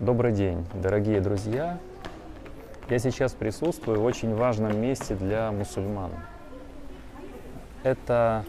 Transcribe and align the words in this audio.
Добрый 0.00 0.32
день, 0.32 0.64
дорогие 0.72 1.20
друзья! 1.20 1.78
Я 2.88 2.98
сейчас 2.98 3.34
присутствую 3.34 4.00
в 4.00 4.04
очень 4.06 4.34
важном 4.34 4.80
месте 4.80 5.14
для 5.14 5.52
мусульман. 5.52 6.10
Это 7.82 8.46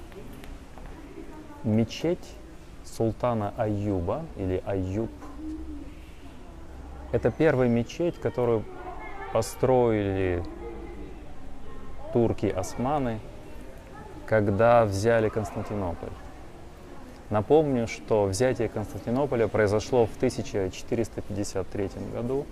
мечеть 1.66 2.38
султана 2.86 3.54
Аюба 3.58 4.22
или 4.38 4.64
Аюб. 4.66 5.12
Это 7.12 7.32
первая 7.32 7.68
мечеть, 7.68 8.16
которую 8.16 8.64
построили 9.34 10.46
турки-османы, 12.14 13.20
когда 14.26 14.86
взяли 14.86 15.28
Константинополь. 15.28 16.14
Напомню, 17.32 17.88
что 17.88 18.26
взятие 18.26 18.68
Константинополя 18.68 19.48
произошло 19.48 20.06
в 20.06 20.16
1453 20.18 21.90
году, 22.14 22.46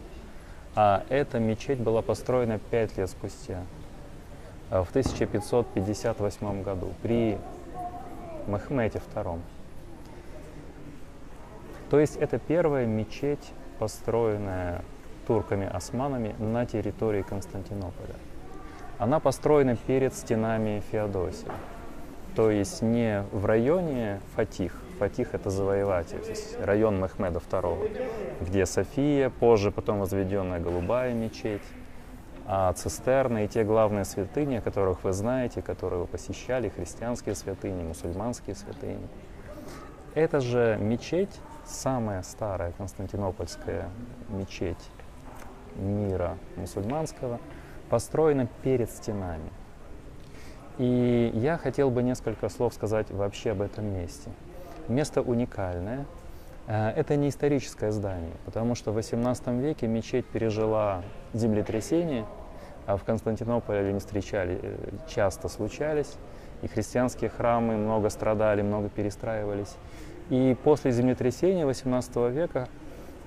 а 0.74 1.04
эта 1.10 1.38
мечеть 1.38 1.80
была 1.80 2.02
построена 2.02 2.60
пять 2.60 2.98
лет 2.98 3.10
спустя, 3.10 3.62
в 4.70 4.88
1558 4.90 6.64
году, 6.64 6.94
при 7.02 7.38
Мехмете 8.48 9.02
II. 9.14 9.40
То 11.90 12.00
есть 12.00 12.16
это 12.16 12.40
первая 12.40 12.86
мечеть, 12.86 13.52
построенная 13.80 14.82
турками-османами 15.28 16.36
на 16.40 16.66
территории 16.66 17.24
Константинополя. 17.24 18.16
Она 18.98 19.20
построена 19.20 19.76
перед 19.76 20.14
стенами 20.14 20.82
Феодосии, 20.90 21.52
то 22.36 22.52
есть 22.52 22.82
не 22.82 23.24
в 23.32 23.46
районе 23.46 24.22
Фатих, 24.36 24.74
Фатих 25.00 25.34
это 25.34 25.50
завоеватель, 25.50 26.20
то 26.20 26.30
есть 26.30 26.60
район 26.60 27.00
Мехмеда 27.02 27.40
II, 27.40 28.42
где 28.42 28.66
София, 28.66 29.30
позже 29.30 29.72
потом 29.72 30.00
возведенная 30.00 30.60
голубая 30.60 31.14
мечеть, 31.14 31.62
а 32.46 32.74
цистерны 32.74 33.46
и 33.46 33.48
те 33.48 33.64
главные 33.64 34.06
святыни, 34.06 34.56
о 34.56 34.62
которых 34.62 35.04
вы 35.04 35.14
знаете, 35.14 35.62
которые 35.62 36.02
вы 36.02 36.08
посещали, 36.08 36.70
христианские 36.70 37.36
святыни, 37.36 37.84
мусульманские 37.84 38.56
святыни. 38.56 39.08
Это 40.16 40.40
же 40.40 40.78
мечеть, 40.82 41.40
самая 41.66 42.24
старая 42.24 42.72
константинопольская 42.72 43.90
мечеть 44.30 44.90
мира 45.76 46.38
мусульманского, 46.56 47.40
построена 47.90 48.48
перед 48.64 48.90
стенами. 48.90 49.50
И 50.80 51.32
я 51.36 51.58
хотел 51.58 51.92
бы 51.92 52.02
несколько 52.02 52.48
слов 52.48 52.74
сказать 52.74 53.12
вообще 53.12 53.52
об 53.52 53.62
этом 53.62 53.86
месте. 53.94 54.30
Место 54.88 55.22
уникальное. 55.22 56.06
Э, 56.68 56.92
это 56.92 57.18
не 57.18 57.28
историческое 57.28 57.92
здание, 57.92 58.32
потому 58.46 58.76
что 58.76 58.94
в 58.94 58.98
XVIII 58.98 59.60
веке 59.60 59.88
мечеть 59.88 60.26
пережила 60.26 61.04
землетрясение, 61.34 62.26
а 62.86 62.96
в 62.96 63.04
Константинополе 63.04 63.90
они 63.90 64.00
встречали, 64.00 64.58
э, 64.62 64.78
часто 65.10 65.50
случались, 65.50 66.16
и 66.62 66.68
христианские 66.68 67.30
храмы 67.30 67.76
много 67.76 68.10
страдали, 68.10 68.62
много 68.62 68.88
перестраивались. 68.88 69.76
И 70.30 70.56
после 70.64 70.92
землетрясения 70.92 71.66
XVIII 71.66 72.32
века 72.32 72.70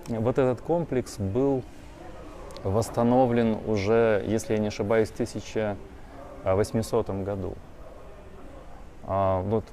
вот 0.09 0.39
этот 0.39 0.63
комплекс 0.63 1.19
был 1.19 1.63
восстановлен 2.65 3.59
уже, 3.67 4.25
если 4.27 4.55
я 4.55 4.59
не 4.59 4.69
ошибаюсь, 4.69 5.11
в 5.11 5.15
1800 6.45 7.09
году. 7.25 7.55
А, 9.05 9.41
вот 9.43 9.65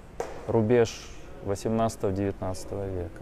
рубеж 0.47 1.09
18-19 1.45 2.91
века. 2.93 3.21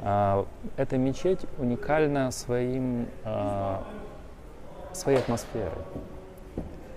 А, 0.00 0.46
эта 0.76 0.96
мечеть 0.98 1.40
уникальна 1.58 2.30
своим, 2.30 3.06
а, 3.24 3.84
своей 4.92 5.18
атмосферой. 5.18 5.72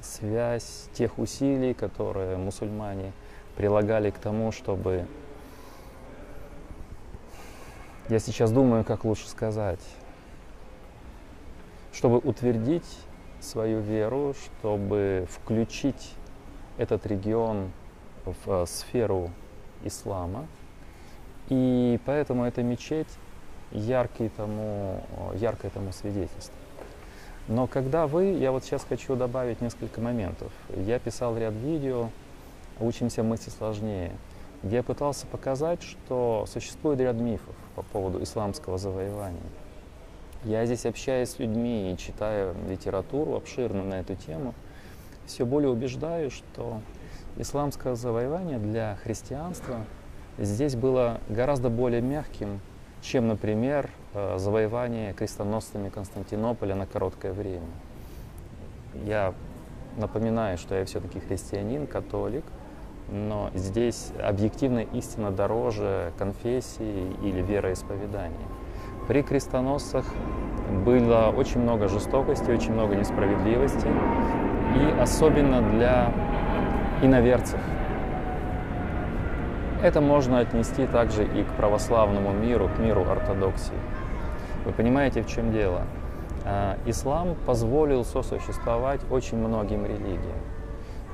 связь 0.00 0.88
тех 0.94 1.18
усилий, 1.18 1.74
которые 1.74 2.38
мусульмане 2.38 3.12
прилагали 3.56 4.08
к 4.08 4.16
тому, 4.16 4.52
чтобы... 4.52 5.06
Я 8.08 8.20
сейчас 8.20 8.50
думаю, 8.52 8.84
как 8.84 9.04
лучше 9.04 9.28
сказать. 9.28 9.80
Чтобы 11.92 12.18
утвердить 12.18 12.98
свою 13.40 13.80
веру, 13.80 14.34
чтобы 14.34 15.26
включить 15.30 16.14
этот 16.78 17.06
регион 17.06 17.70
в 18.24 18.62
э, 18.62 18.66
сферу 18.66 19.30
ислама. 19.84 20.46
И 21.48 22.00
поэтому 22.06 22.44
эта 22.44 22.62
мечеть 22.62 23.10
яркий 23.72 24.30
тому, 24.30 25.04
э, 25.32 25.36
яркое 25.36 25.70
тому 25.70 25.92
свидетельство. 25.92 26.56
Но 27.48 27.66
когда 27.66 28.06
вы, 28.06 28.24
я 28.24 28.50
вот 28.50 28.64
сейчас 28.64 28.84
хочу 28.88 29.14
добавить 29.14 29.60
несколько 29.60 30.00
моментов. 30.00 30.50
Я 30.74 30.98
писал 30.98 31.36
ряд 31.38 31.54
видео 31.54 32.10
«Учимся 32.80 33.22
мысли 33.22 33.50
сложнее», 33.50 34.12
где 34.62 34.76
я 34.76 34.82
пытался 34.82 35.26
показать, 35.26 35.82
что 35.82 36.44
существует 36.48 37.00
ряд 37.00 37.16
мифов 37.16 37.54
по 37.76 37.82
поводу 37.82 38.22
исламского 38.22 38.78
завоевания. 38.78 39.40
Я 40.44 40.66
здесь 40.66 40.86
общаюсь 40.86 41.30
с 41.30 41.38
людьми 41.38 41.92
и 41.92 41.96
читаю 41.96 42.54
литературу 42.68 43.34
обширно 43.34 43.82
на 43.84 44.00
эту 44.00 44.16
тему, 44.16 44.54
все 45.26 45.44
более 45.44 45.70
убеждаю, 45.70 46.30
что 46.30 46.80
исламское 47.36 47.94
завоевание 47.94 48.58
для 48.58 48.96
христианства 49.02 49.84
здесь 50.38 50.74
было 50.76 51.20
гораздо 51.28 51.68
более 51.68 52.00
мягким, 52.00 52.60
чем, 53.06 53.28
например, 53.28 53.88
э, 54.14 54.38
завоевание 54.38 55.12
крестоносцами 55.12 55.88
Константинополя 55.88 56.74
на 56.74 56.86
короткое 56.86 57.32
время. 57.32 57.66
Я 59.04 59.32
напоминаю, 59.96 60.58
что 60.58 60.74
я 60.74 60.84
все-таки 60.84 61.20
христианин, 61.20 61.86
католик, 61.86 62.44
но 63.08 63.50
здесь 63.54 64.10
объективная 64.20 64.86
истина 64.92 65.30
дороже 65.30 66.12
конфессии 66.18 67.12
или 67.22 67.40
вероисповедания. 67.40 68.48
При 69.06 69.22
крестоносцах 69.22 70.04
было 70.84 71.32
очень 71.36 71.60
много 71.60 71.86
жестокости, 71.88 72.50
очень 72.50 72.72
много 72.72 72.96
несправедливости, 72.96 73.86
и 73.86 75.00
особенно 75.00 75.62
для 75.70 76.12
иноверцев. 77.02 77.60
Это 79.82 80.00
можно 80.00 80.38
отнести 80.38 80.86
также 80.86 81.24
и 81.24 81.44
к 81.44 81.52
православному 81.52 82.32
миру, 82.32 82.70
к 82.74 82.78
миру 82.78 83.02
ортодоксии. 83.02 83.74
Вы 84.64 84.72
понимаете, 84.72 85.22
в 85.22 85.28
чем 85.28 85.52
дело? 85.52 85.82
А, 86.44 86.78
ислам 86.86 87.36
позволил 87.46 88.04
сосуществовать 88.04 89.00
очень 89.10 89.36
многим 89.36 89.84
религиям. 89.84 90.38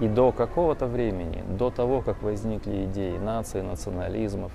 И 0.00 0.08
до 0.08 0.32
какого-то 0.32 0.86
времени, 0.86 1.42
до 1.58 1.70
того, 1.70 2.02
как 2.02 2.22
возникли 2.22 2.84
идеи 2.84 3.18
нации, 3.18 3.62
национализмов, 3.62 4.52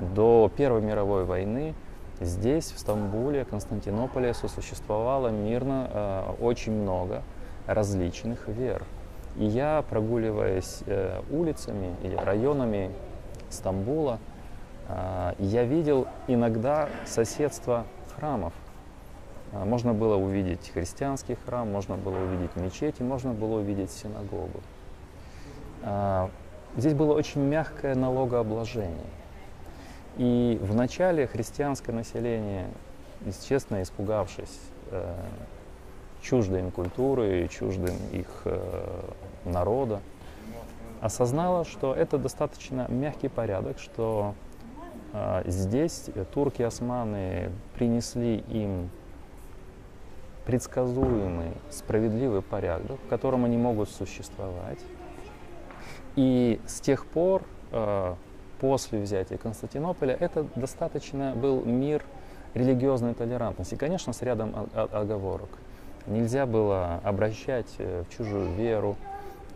до 0.00 0.50
Первой 0.56 0.80
мировой 0.80 1.24
войны, 1.24 1.74
здесь, 2.20 2.70
в 2.70 2.78
Стамбуле, 2.78 3.44
Константинополе, 3.44 4.32
сосуществовало 4.32 5.28
мирно 5.28 5.90
э, 5.92 6.22
очень 6.40 6.72
много 6.72 7.22
различных 7.66 8.46
вер. 8.46 8.84
И 9.36 9.44
я, 9.44 9.84
прогуливаясь 9.88 10.82
э, 10.86 11.20
улицами 11.30 11.94
и 12.02 12.14
районами 12.14 12.90
Стамбула, 13.50 14.18
э, 14.88 15.34
я 15.38 15.64
видел 15.64 16.06
иногда 16.28 16.88
соседство 17.04 17.84
храмов. 18.16 18.52
Э, 19.52 19.64
можно 19.64 19.92
было 19.92 20.16
увидеть 20.16 20.70
христианский 20.72 21.36
храм, 21.46 21.70
можно 21.70 21.96
было 21.96 22.16
увидеть 22.16 22.56
мечеть, 22.56 22.96
и 23.00 23.02
можно 23.02 23.32
было 23.32 23.60
увидеть 23.60 23.90
синагогу. 23.90 24.60
Э, 25.82 26.28
здесь 26.76 26.94
было 26.94 27.14
очень 27.14 27.42
мягкое 27.42 27.94
налогообложение. 27.94 29.06
И 30.16 30.58
в 30.62 30.74
начале 30.74 31.26
христианское 31.26 31.92
население, 31.92 32.68
естественно, 33.24 33.82
испугавшись 33.82 34.58
э, 34.90 35.14
чуждой 36.20 36.60
им 36.60 36.70
культуры, 36.70 37.48
чуждым 37.48 37.96
их 38.12 38.26
э, 38.44 39.02
народа, 39.44 40.00
осознала, 41.00 41.64
что 41.64 41.94
это 41.94 42.18
достаточно 42.18 42.86
мягкий 42.88 43.28
порядок, 43.28 43.78
что 43.78 44.34
э, 45.12 45.42
здесь 45.46 46.10
турки 46.32 46.62
османы 46.62 47.50
принесли 47.74 48.38
им 48.48 48.90
предсказуемый, 50.46 51.52
справедливый 51.70 52.42
порядок, 52.42 52.98
в 53.06 53.08
котором 53.08 53.44
они 53.44 53.56
могут 53.56 53.88
существовать. 53.90 54.80
И 56.16 56.60
с 56.66 56.80
тех 56.80 57.06
пор 57.06 57.42
э, 57.72 58.14
после 58.60 59.00
взятия 59.00 59.38
Константинополя, 59.38 60.16
это 60.18 60.46
достаточно 60.54 61.34
был 61.34 61.64
мир 61.64 62.04
религиозной 62.54 63.14
толерантности, 63.14 63.74
конечно, 63.76 64.12
с 64.12 64.22
рядом 64.22 64.68
оговорок. 64.74 65.50
Нельзя 66.06 66.46
было 66.46 67.00
обращать 67.04 67.72
э, 67.78 68.04
в 68.08 68.16
чужую 68.16 68.54
веру, 68.54 68.96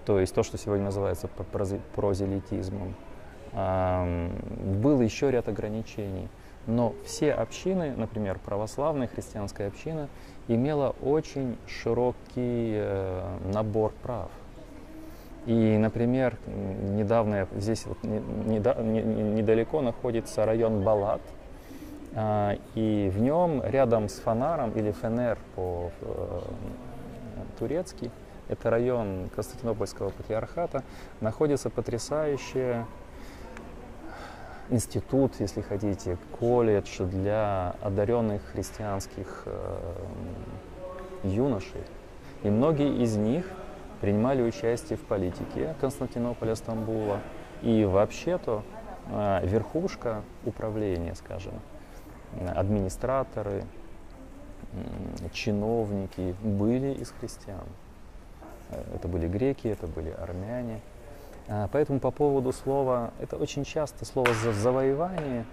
то 0.04 0.18
есть 0.20 0.34
то, 0.34 0.42
что 0.42 0.58
сегодня 0.58 0.84
называется 0.86 1.28
прозелитизмом. 1.94 2.94
Был 3.52 5.00
еще 5.00 5.30
ряд 5.30 5.48
ограничений. 5.48 6.28
Но 6.66 6.94
все 7.04 7.32
общины, 7.32 7.94
например, 7.96 8.38
православная 8.44 9.06
христианская 9.06 9.66
община, 9.68 10.08
имела 10.48 10.94
очень 11.02 11.58
широкий 11.66 12.72
э, 12.76 13.22
набор 13.52 13.92
прав. 14.02 14.30
И, 15.46 15.76
например, 15.76 16.38
недавно 16.46 17.46
здесь 17.54 17.84
вот 17.84 18.02
недалеко 18.02 19.82
находится 19.82 20.46
район 20.46 20.82
Балат, 20.82 21.20
а, 22.14 22.56
и 22.74 23.10
в 23.14 23.20
нем 23.20 23.62
рядом 23.62 24.08
с 24.08 24.14
Фонаром 24.20 24.70
или 24.70 24.92
Фенер 24.92 25.38
по-турецки, 27.58 28.06
э, 28.06 28.08
это 28.48 28.70
район 28.70 29.30
Константинопольского 29.34 30.10
патриархата, 30.10 30.82
находится 31.20 31.70
потрясающий 31.70 32.84
институт, 34.70 35.32
если 35.38 35.60
хотите, 35.60 36.16
колледж 36.38 37.02
для 37.02 37.76
одаренных 37.82 38.42
христианских 38.52 39.42
э, 39.46 39.78
юношей. 41.24 41.82
И 42.42 42.50
многие 42.50 43.02
из 43.02 43.16
них 43.16 43.46
принимали 44.00 44.42
участие 44.42 44.98
в 44.98 45.02
политике 45.02 45.74
Константинополя, 45.80 46.54
Стамбула. 46.54 47.20
И 47.62 47.84
вообще-то 47.86 48.62
а, 49.10 49.42
верхушка 49.44 50.22
управления, 50.44 51.14
скажем, 51.14 51.54
администраторы, 52.54 53.64
чиновники 55.32 56.34
были 56.42 56.92
из 56.94 57.14
христиан. 57.18 57.64
Это 58.94 59.08
были 59.08 59.28
греки, 59.28 59.68
это 59.68 59.86
были 59.86 60.10
армяне. 60.10 60.80
А, 61.48 61.68
поэтому 61.72 62.00
по 62.00 62.10
поводу 62.10 62.52
слова, 62.52 63.12
это 63.20 63.36
очень 63.36 63.64
часто 63.64 64.04
слово 64.04 64.32
завоевание 64.34 65.44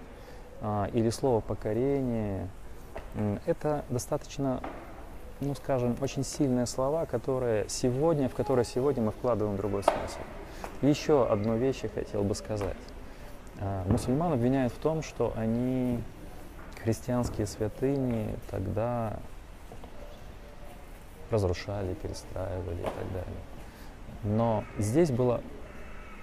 а, 0.60 0.88
или 0.92 1.10
слово 1.10 1.40
покорение, 1.40 2.48
это 3.46 3.84
достаточно 3.90 4.62
ну, 5.40 5.54
скажем, 5.54 5.96
очень 6.00 6.24
сильные 6.24 6.66
слова, 6.66 7.04
которые 7.04 7.68
сегодня, 7.68 8.28
в 8.28 8.34
которые 8.34 8.64
сегодня 8.64 9.02
мы 9.02 9.10
вкладываем 9.10 9.56
другой 9.56 9.82
смысл. 9.82 10.20
Еще 10.82 11.26
одну 11.26 11.56
вещь 11.56 11.80
я 11.82 11.88
хотел 11.88 12.22
бы 12.22 12.34
сказать. 12.34 12.76
А, 13.60 13.84
мусульман 13.88 14.32
обвиняют 14.32 14.72
в 14.72 14.78
том, 14.78 15.02
что 15.02 15.32
они 15.36 16.00
христианские 16.82 17.46
святыни 17.46 18.34
тогда 18.50 19.18
разрушали, 21.32 21.94
перестраивали 21.94 22.80
и 22.80 22.84
так 22.84 23.12
далее. 23.12 23.42
Но 24.22 24.64
здесь 24.78 25.10
было 25.10 25.40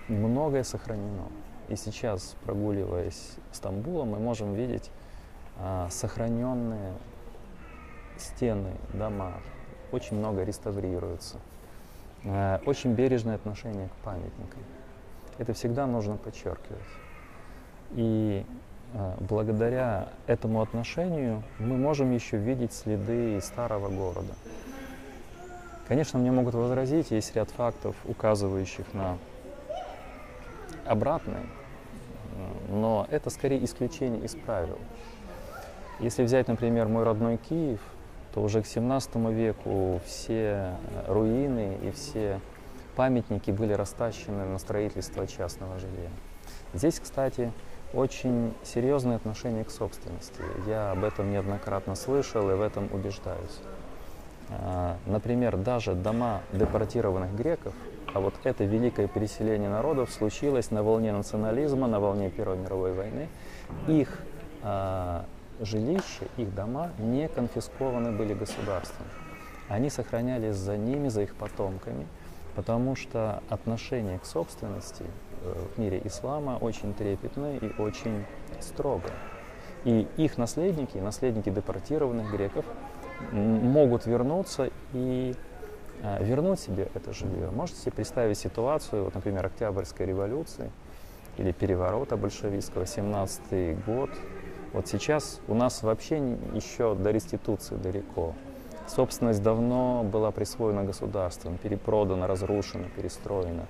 многое 0.07 0.63
сохранено. 0.63 1.27
И 1.67 1.75
сейчас, 1.75 2.35
прогуливаясь 2.45 3.35
Стамбулом, 3.51 4.09
мы 4.09 4.19
можем 4.19 4.53
видеть 4.53 4.89
а, 5.57 5.88
сохраненные 5.91 6.94
стены, 8.17 8.71
дома, 8.94 9.33
очень 9.91 10.17
много 10.17 10.44
реставрируется. 10.44 11.38
Э, 12.23 12.59
очень 12.65 12.94
бережное 12.94 13.35
отношение 13.35 13.88
к 13.88 14.03
памятникам. 14.03 14.61
Это 15.38 15.53
всегда 15.53 15.88
нужно 15.88 16.17
подчеркивать. 16.17 16.81
И 17.91 18.45
э, 18.94 19.13
благодаря 19.19 20.09
этому 20.27 20.61
отношению 20.61 21.44
мы 21.59 21.77
можем 21.77 22.11
еще 22.11 22.38
видеть 22.38 22.73
следы 22.73 23.39
старого 23.41 23.89
города. 23.89 24.33
Конечно, 25.90 26.19
мне 26.19 26.31
могут 26.31 26.54
возразить, 26.54 27.12
есть 27.12 27.36
ряд 27.36 27.50
фактов, 27.50 27.98
указывающих 28.06 28.86
на 28.94 29.18
обратное, 30.86 31.44
но 32.69 33.06
это 33.12 33.30
скорее 33.30 33.66
исключение 33.66 34.24
из 34.24 34.36
правил. 34.36 34.78
Если 36.00 36.24
взять, 36.24 36.48
например, 36.48 36.88
мой 36.88 37.04
родной 37.04 37.36
Киев– 37.36 37.81
то 38.34 38.42
уже 38.42 38.62
к 38.62 38.68
17 38.68 39.16
веку 39.31 40.02
все 40.06 40.76
руины 41.08 41.78
и 41.81 41.92
все 41.92 42.40
памятники 42.96 43.52
были 43.52 43.74
растащены 43.74 44.46
на 44.46 44.60
строительство 44.60 45.26
частного 45.26 45.80
жилья. 45.80 46.10
Здесь, 46.74 47.00
кстати, 47.00 47.52
очень 47.94 48.54
серьезное 48.64 49.16
отношение 49.16 49.64
к 49.64 49.72
собственности. 49.72 50.42
Я 50.68 50.92
об 50.92 51.04
этом 51.04 51.31
неоднократно 51.31 51.96
слышал 51.96 52.50
и 52.52 52.54
в 52.54 52.62
этом 52.62 52.90
убеждаюсь. 52.94 53.60
А, 54.51 54.97
например, 55.06 55.57
даже 55.57 55.94
дома 55.94 56.41
депортированных 56.53 57.35
греков, 57.35 57.73
а 58.13 58.19
вот 58.19 58.33
это 58.44 58.63
великое 58.63 59.07
переселение 59.07 59.69
народов 59.69 60.11
случилось 60.11 60.71
на 60.71 60.81
волне 60.81 61.13
национализма, 61.13 61.87
на 61.87 61.99
волне 61.99 62.29
Первой 62.29 62.57
мировой 62.57 62.94
войны, 62.94 63.29
их 63.87 64.19
а, 64.63 65.25
жилища, 65.61 66.25
их 66.37 66.53
дома 66.56 66.91
не 66.97 67.27
конфискованы 67.27 68.11
были 68.11 68.33
государством. 68.33 69.06
Они 69.68 69.89
сохранялись 69.89 70.56
за 70.56 70.77
ними, 70.77 71.09
за 71.09 71.21
их 71.21 71.35
потомками, 71.35 72.07
потому 72.56 72.95
что 72.95 73.44
отношение 73.49 74.18
к 74.18 74.25
собственности 74.25 75.03
э, 75.44 75.53
в 75.75 75.79
мире 75.79 76.01
ислама 76.03 76.57
очень 76.59 76.94
трепетное 76.95 77.57
и 77.57 77.79
очень 77.79 78.25
строгое. 78.59 79.13
И 79.85 80.07
их 80.18 80.37
наследники, 80.37 80.97
наследники 80.97 81.49
депортированных 81.49 82.31
греков, 82.31 82.65
могут 83.31 84.06
вернуться 84.06 84.69
и 84.94 85.35
э, 86.02 86.23
вернуть 86.23 86.59
себе 86.59 86.90
это 86.94 87.14
жилье. 87.14 87.49
Можете 87.52 87.81
себе 87.81 87.92
представить 87.94 88.38
ситуацию, 88.38 89.06
вот, 89.06 89.16
например, 89.16 89.45
Октябрьской 89.45 90.06
революции 90.06 90.71
или 91.38 91.52
переворота 91.52 92.18
большевистского, 92.18 92.85
17 92.85 93.85
год, 93.85 94.09
вот 94.73 94.88
сейчас 94.88 95.40
у 95.47 95.56
нас 95.56 95.81
вообще 95.81 96.18
еще 96.54 96.94
до 96.95 97.11
реституции 97.11 97.76
далеко. 97.76 98.35
Собственность 98.88 99.42
давно 99.42 100.04
была 100.04 100.31
присвоена 100.31 100.83
государством, 100.83 101.57
перепродана, 101.57 102.28
разрушена, 102.28 102.85
перестроена. 102.95 103.66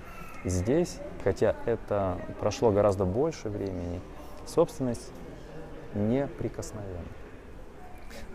Здесь, 0.45 0.97
хотя 1.23 1.55
это 1.65 2.17
прошло 2.39 2.71
гораздо 2.71 3.05
больше 3.05 3.49
времени, 3.49 4.01
собственность 4.45 5.11
неприкосновенна. 5.93 7.18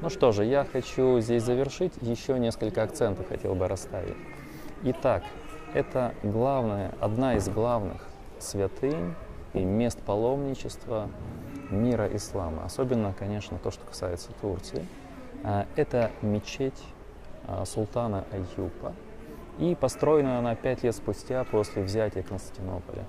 Ну 0.01 0.11
что 0.11 0.33
же, 0.33 0.45
я 0.45 0.65
хочу 0.65 1.21
здесь 1.21 1.43
завершить, 1.43 1.93
еще 2.01 2.39
несколько 2.39 2.83
акцентов 2.83 3.29
хотел 3.29 3.55
бы 3.55 3.69
расставить. 3.69 4.17
Итак, 4.83 5.23
это 5.73 6.15
главная, 6.23 6.93
одна 7.01 7.37
из 7.37 7.49
главных 7.49 8.03
святынь 8.39 9.15
и 9.55 9.65
мест 9.65 9.99
паломничества 10.01 11.09
мира 11.71 12.09
ислама. 12.15 12.65
Особенно, 12.65 13.15
конечно, 13.19 13.59
то, 13.59 13.71
что 13.71 13.85
касается 13.85 14.31
Турции. 14.41 14.87
А, 15.43 15.67
это 15.77 16.11
мечеть 16.23 16.83
а, 17.47 17.65
султана 17.65 18.25
Аюпа. 18.33 18.93
И 19.59 19.75
построена 19.75 20.39
она 20.39 20.55
пять 20.57 20.83
лет 20.83 20.97
спустя 20.97 21.45
после 21.45 21.83
взятия 21.83 22.23
Константинополя. 22.23 23.05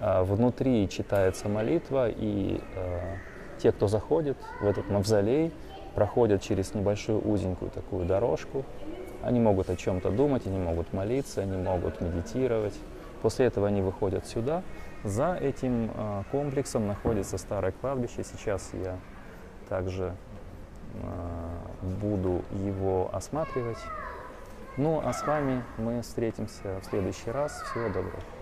А, 0.00 0.22
внутри 0.22 0.88
читается 0.88 1.48
молитва, 1.48 2.08
и 2.08 2.60
э, 2.76 3.16
те, 3.58 3.72
кто 3.72 3.88
заходит 3.88 4.36
в 4.60 4.66
этот 4.66 4.88
мавзолей, 4.88 5.52
проходят 5.96 6.42
через 6.42 6.74
небольшую 6.74 7.26
узенькую 7.26 7.72
такую 7.72 8.04
дорожку. 8.06 8.64
Они 9.22 9.40
могут 9.40 9.70
о 9.70 9.76
чем-то 9.76 10.10
думать, 10.10 10.46
они 10.46 10.58
могут 10.58 10.92
молиться, 10.92 11.40
они 11.40 11.56
могут 11.56 12.00
медитировать. 12.00 12.74
После 13.22 13.46
этого 13.46 13.66
они 13.66 13.80
выходят 13.80 14.26
сюда. 14.26 14.62
За 15.02 15.34
этим 15.34 15.90
э, 15.92 16.22
комплексом 16.30 16.86
находится 16.86 17.38
старое 17.38 17.72
кладбище. 17.72 18.22
Сейчас 18.22 18.70
я 18.74 18.96
также 19.68 20.14
буду 21.82 22.42
его 22.64 23.10
осматривать. 23.12 23.78
Ну 24.76 25.02
а 25.04 25.12
с 25.12 25.26
вами 25.26 25.62
мы 25.78 26.02
встретимся 26.02 26.80
в 26.80 26.84
следующий 26.84 27.30
раз. 27.30 27.62
Всего 27.70 27.88
доброго. 27.88 28.35